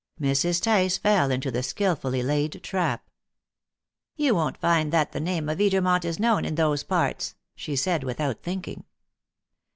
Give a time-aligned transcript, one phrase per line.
[0.19, 0.63] Mrs.
[0.63, 3.07] Tice fell into the skilfully laid trap.
[4.15, 8.03] "You won't find that the name of Edermont is known in those parts," she said,
[8.03, 8.85] without thinking.